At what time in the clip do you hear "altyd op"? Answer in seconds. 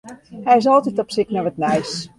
0.71-1.13